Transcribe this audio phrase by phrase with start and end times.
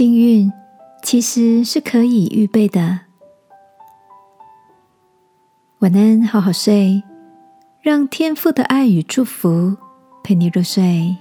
[0.00, 0.50] 幸运
[1.02, 3.00] 其实是可以预备的。
[5.80, 7.02] 晚安，好好睡，
[7.82, 9.76] 让天父的爱与祝福
[10.24, 11.14] 陪你入睡。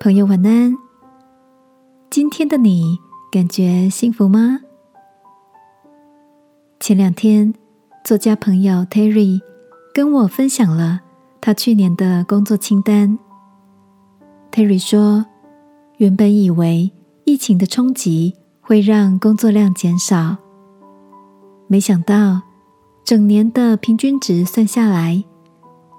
[0.00, 0.74] 朋友，晚安。
[2.08, 2.98] 今天的你
[3.30, 4.58] 感觉幸福吗？
[6.80, 7.52] 前两天，
[8.02, 9.42] 作家朋友 Terry
[9.92, 11.00] 跟我分享了
[11.38, 13.18] 他去年的工作清单。
[14.50, 15.26] Terry 说，
[16.02, 16.90] 原本以为
[17.24, 20.36] 疫情的冲击会让工作量减少，
[21.68, 22.42] 没想到
[23.04, 25.22] 整年的平均值算下来，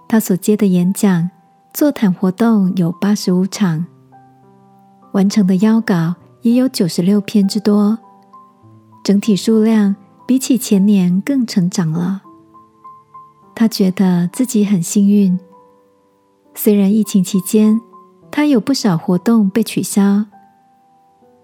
[0.10, 1.30] 他所接的演讲、
[1.74, 3.86] 座谈活动有八十五场。
[5.14, 7.98] 完成的邀稿也有九十六篇之多，
[9.06, 9.96] 整体数量
[10.28, 12.22] 比起前年更成长了。
[13.56, 15.40] 他觉得自己很幸运，
[16.56, 17.80] 虽然疫情期间
[18.36, 20.26] 他有不少活动被取消，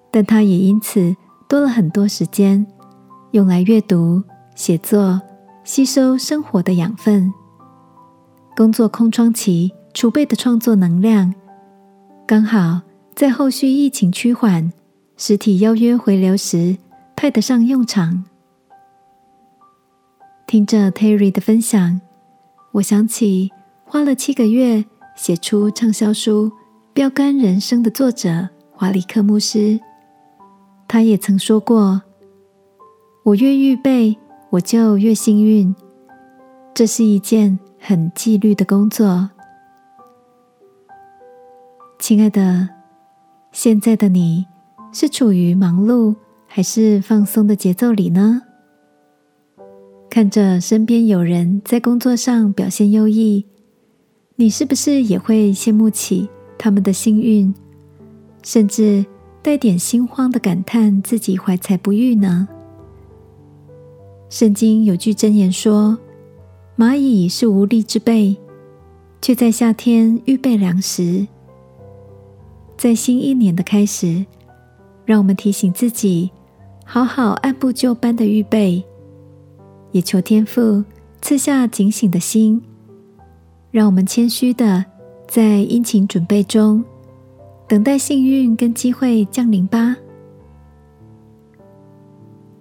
[0.10, 1.16] 但他也因此
[1.48, 2.66] 多了很多时间
[3.30, 4.24] 用来阅读、
[4.56, 5.22] 写作、
[5.64, 7.32] 吸收生活的养分。
[8.58, 11.32] 工作空窗期储备的创作能量，
[12.26, 12.82] 刚好。
[13.16, 14.72] 在后续疫情趋缓、
[15.18, 16.78] 实体邀约回流时，
[17.18, 18.24] 派得上用场。
[20.48, 22.00] 听着 Terry 的分享，
[22.72, 23.52] 我想起
[23.84, 24.86] 花了七个月
[25.18, 26.50] 写出畅销书
[27.00, 29.80] 《标杆人生》的作者华里克牧师，
[30.86, 32.02] 他也曾说过
[33.24, 34.18] ：“我越预备，
[34.50, 35.74] 我就越幸运。”
[36.76, 39.30] 这是一件很纪律的工作，
[42.00, 42.68] 亲爱的。
[43.54, 44.46] 现在的你
[44.92, 46.14] 是处于忙碌
[46.48, 48.42] 还是放松的节奏里呢？
[50.10, 53.46] 看着身边有人在工作上表现优异，
[54.36, 56.30] 你是不是也会羡慕起
[56.60, 57.56] 他们的幸运，
[58.44, 59.04] 甚至
[59.42, 62.48] 带点心慌的感叹自己怀才不遇呢？
[64.30, 65.98] 圣经有句箴言说
[66.78, 68.38] ：“蚂蚁是无力之辈，
[69.22, 71.26] 却在夏天预备粮食。”
[72.78, 74.26] 在新一年的开始，
[75.06, 76.30] 让我们提醒自己，
[76.86, 78.84] 好好按部就班的预备，
[79.92, 80.84] 也求天父
[81.22, 82.62] 赐下警醒的心，
[83.72, 84.86] 让我们谦虚的
[85.30, 86.84] 在殷勤准备中，
[87.68, 89.96] 等待幸运跟机会降临吧。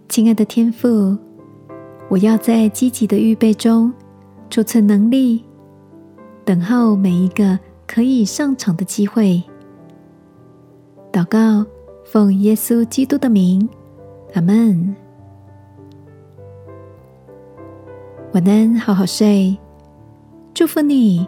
[0.07, 1.17] 亲爱的天父，
[2.11, 3.91] 我要在积极的预备中
[4.51, 5.43] 储存能力，
[6.45, 9.43] 等候每一个可以上场的机会。
[11.11, 11.65] 祷告，
[12.05, 13.67] 奉耶稣基督的名，
[14.35, 14.95] 阿门。
[18.35, 19.57] 晚安，好好睡。
[20.53, 21.27] 祝福你，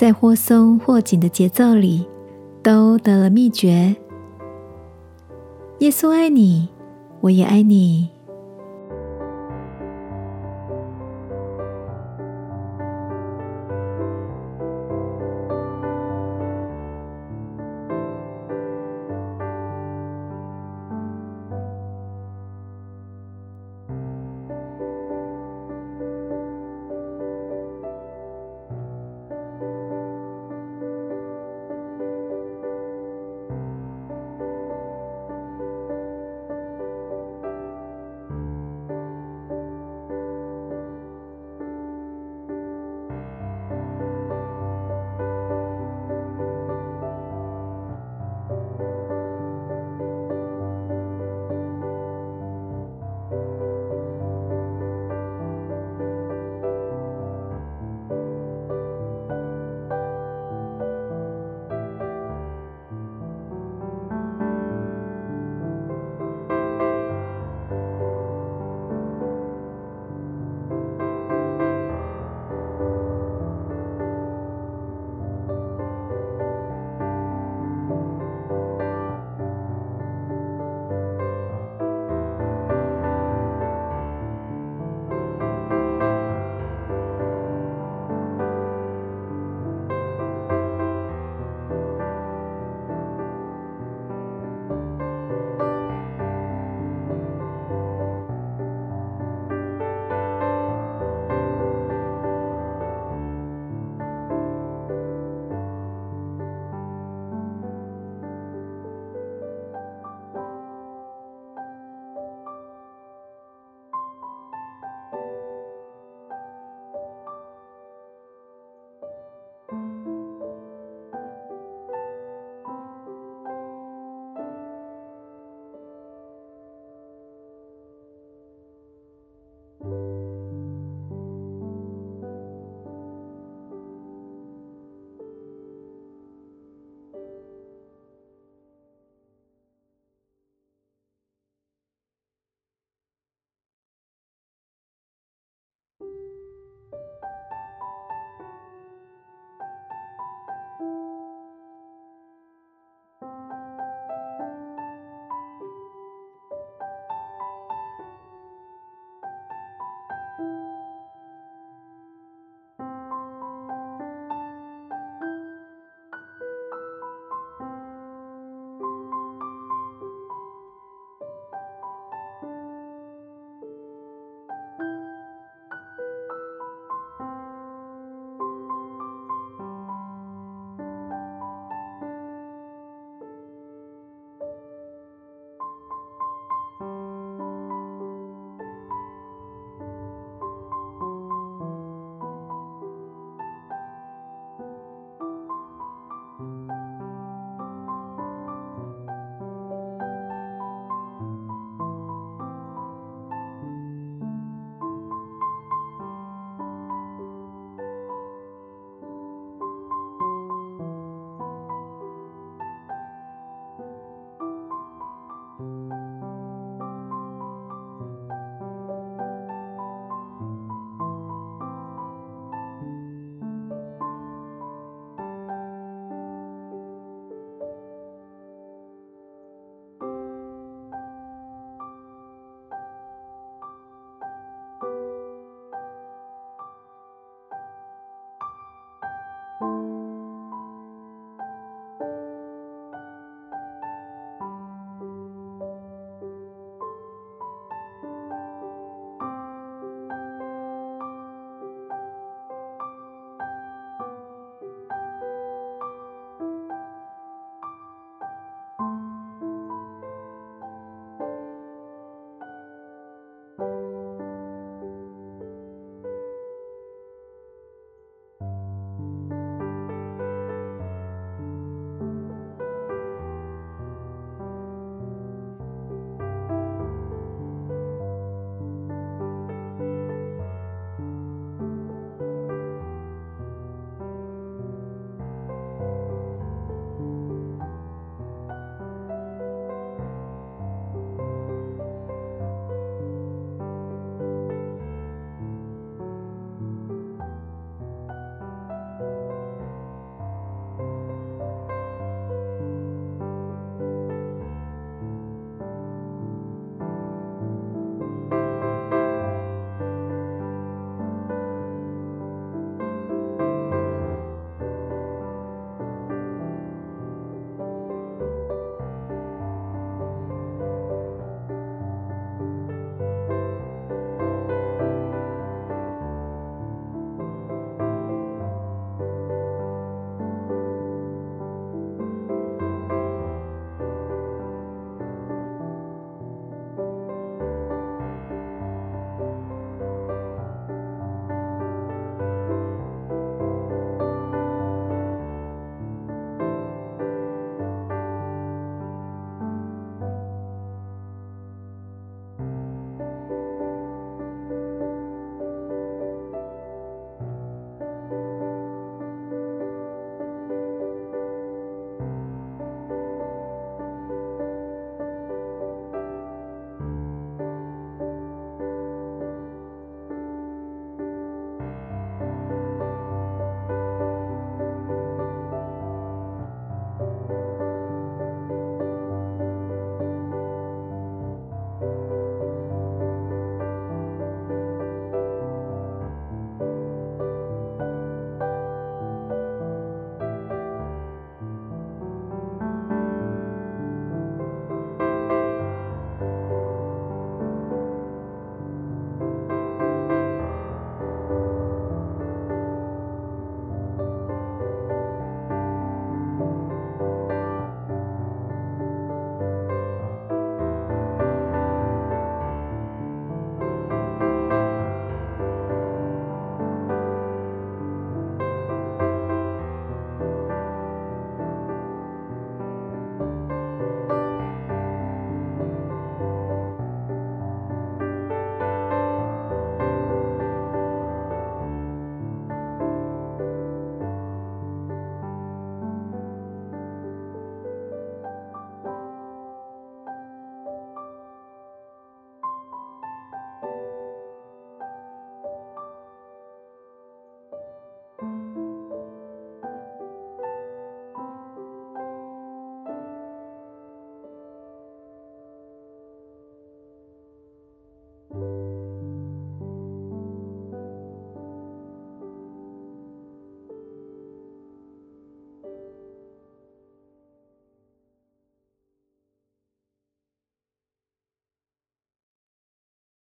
[0.00, 2.06] 在或松或紧的节奏里，
[2.62, 3.94] 都得了秘诀。
[5.80, 6.70] 耶稣爱你，
[7.20, 8.08] 我也爱你。